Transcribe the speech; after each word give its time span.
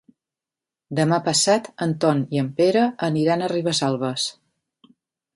Demà 0.99 1.17
passat 1.25 1.67
en 1.85 1.93
Ton 2.05 2.23
i 2.37 2.41
en 2.43 2.49
Pere 2.61 2.85
aniran 3.09 3.43
a 3.43 3.49
Ribesalbes. 3.53 4.25